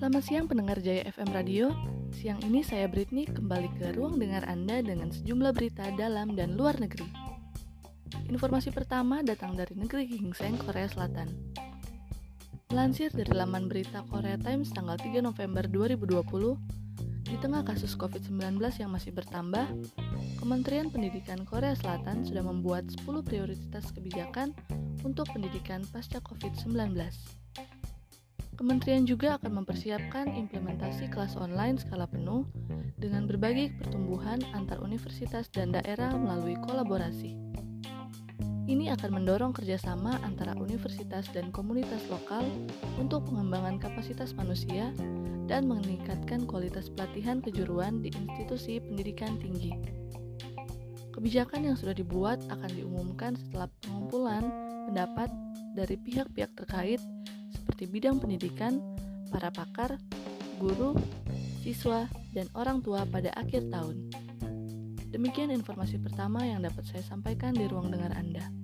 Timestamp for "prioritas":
23.20-23.92